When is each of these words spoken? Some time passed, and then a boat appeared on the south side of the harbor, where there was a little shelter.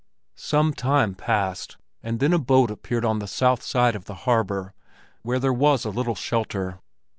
Some 0.33 0.73
time 0.73 1.13
passed, 1.13 1.77
and 2.01 2.19
then 2.19 2.33
a 2.33 2.39
boat 2.39 2.71
appeared 2.71 3.05
on 3.05 3.19
the 3.19 3.27
south 3.27 3.61
side 3.61 3.95
of 3.95 4.05
the 4.05 4.15
harbor, 4.25 4.73
where 5.21 5.37
there 5.37 5.53
was 5.53 5.85
a 5.85 5.91
little 5.91 6.15
shelter. 6.15 6.79